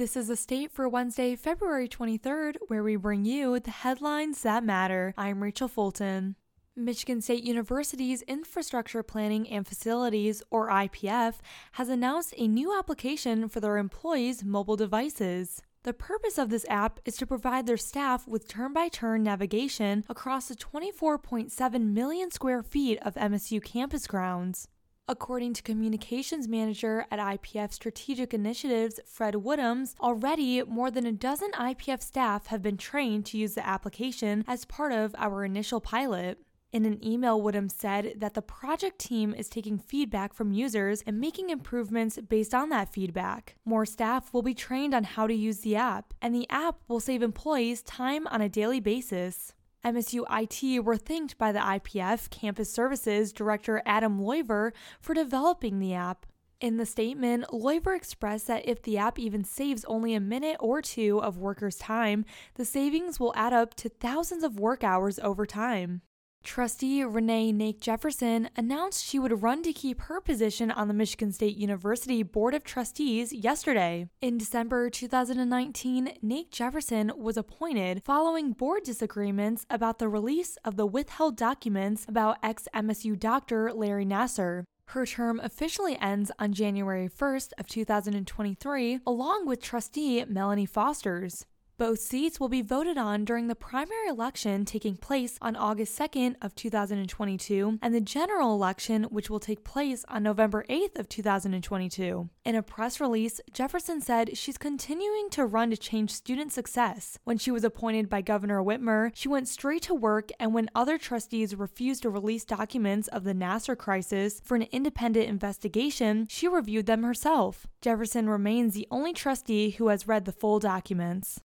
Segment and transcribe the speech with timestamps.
[0.00, 4.64] This is a state for Wednesday, February 23rd, where we bring you the headlines that
[4.64, 5.12] matter.
[5.18, 6.36] I'm Rachel Fulton.
[6.74, 11.34] Michigan State University's Infrastructure Planning and Facilities, or IPF,
[11.72, 15.60] has announced a new application for their employees' mobile devices.
[15.82, 20.06] The purpose of this app is to provide their staff with turn by turn navigation
[20.08, 24.66] across the 24.7 million square feet of MSU campus grounds.
[25.08, 31.50] According to communications manager at IPF Strategic Initiatives, Fred Woodhams, already more than a dozen
[31.52, 36.38] IPF staff have been trained to use the application as part of our initial pilot.
[36.72, 41.18] In an email, Woodhams said that the project team is taking feedback from users and
[41.18, 43.56] making improvements based on that feedback.
[43.64, 47.00] More staff will be trained on how to use the app, and the app will
[47.00, 49.54] save employees time on a daily basis.
[49.84, 55.94] MSU IT were thanked by the IPF Campus Services Director Adam Loiver for developing the
[55.94, 56.26] app.
[56.60, 60.82] In the statement, Loiver expressed that if the app even saves only a minute or
[60.82, 65.46] two of workers' time, the savings will add up to thousands of work hours over
[65.46, 66.02] time.
[66.42, 71.32] Trustee Renee Knake Jefferson announced she would run to keep her position on the Michigan
[71.32, 74.08] State University Board of Trustees yesterday.
[74.22, 80.86] In December 2019, Knake Jefferson was appointed following board disagreements about the release of the
[80.86, 84.64] withheld documents about ex MSU doctor Larry Nassar.
[84.86, 91.46] Her term officially ends on January 1st of 2023, along with trustee Melanie Foster's.
[91.80, 96.34] Both seats will be voted on during the primary election taking place on August 2nd
[96.42, 102.28] of 2022 and the general election which will take place on November 8th of 2022.
[102.44, 107.18] In a press release, Jefferson said she's continuing to run to change student success.
[107.24, 110.98] When she was appointed by Governor Whitmer, she went straight to work and when other
[110.98, 116.84] trustees refused to release documents of the Nassar crisis for an independent investigation, she reviewed
[116.84, 117.66] them herself.
[117.80, 121.40] Jefferson remains the only trustee who has read the full documents.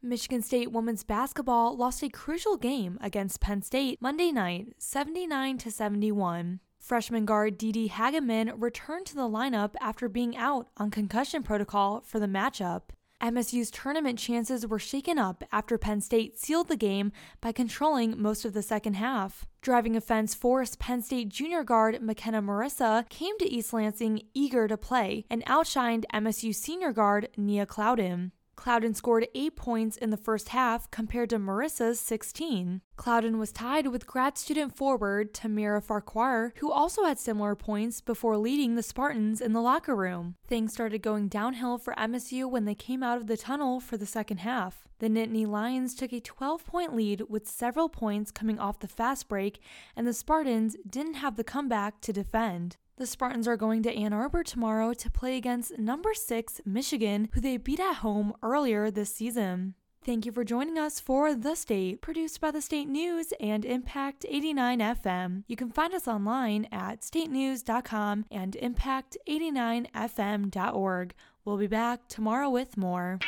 [0.00, 5.72] Michigan State women's basketball lost a crucial game against Penn State Monday night, 79 to
[5.72, 6.60] 71.
[6.78, 12.20] Freshman guard Dee Hagemann returned to the lineup after being out on concussion protocol for
[12.20, 12.82] the matchup.
[13.20, 17.10] MSU's tournament chances were shaken up after Penn State sealed the game
[17.40, 19.46] by controlling most of the second half.
[19.62, 24.76] Driving offense forced Penn State junior guard Makenna Marisa came to East Lansing eager to
[24.76, 28.30] play and outshined MSU senior guard Nia Clouden.
[28.58, 32.80] Clouden scored 8 points in the first half compared to Marisa's 16.
[32.96, 38.36] Clouden was tied with grad student forward Tamara Farquhar, who also had similar points before
[38.36, 40.34] leading the Spartans in the locker room.
[40.48, 44.06] Things started going downhill for MSU when they came out of the tunnel for the
[44.06, 44.88] second half.
[44.98, 49.28] The Nittany Lions took a 12 point lead with several points coming off the fast
[49.28, 49.60] break,
[49.94, 52.76] and the Spartans didn't have the comeback to defend.
[52.98, 57.40] The Spartans are going to Ann Arbor tomorrow to play against number 6 Michigan, who
[57.40, 59.74] they beat at home earlier this season.
[60.04, 64.26] Thank you for joining us for The State, produced by the State News and Impact
[64.28, 65.44] 89 FM.
[65.46, 71.14] You can find us online at statenews.com and impact89fm.org.
[71.44, 73.20] We'll be back tomorrow with more.